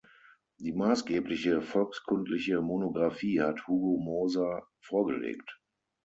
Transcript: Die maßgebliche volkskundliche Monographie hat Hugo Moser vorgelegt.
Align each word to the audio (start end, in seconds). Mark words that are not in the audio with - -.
Die 0.57 0.71
maßgebliche 0.73 1.61
volkskundliche 1.61 2.59
Monographie 2.63 3.39
hat 3.39 3.67
Hugo 3.67 3.99
Moser 3.99 4.65
vorgelegt. 4.79 5.61